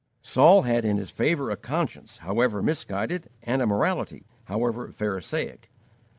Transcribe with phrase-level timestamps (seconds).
[0.23, 5.69] Saul had in his favor a conscience, however misguided, and a morality, however pharisaic.